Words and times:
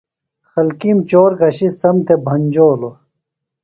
خلکِیم 0.51 0.97
چور 1.09 1.31
گھشیۡ 1.41 1.71
سم 1.79 1.95
تھےۡ 2.05 2.21
بھنجولوۡ۔ 2.25 2.95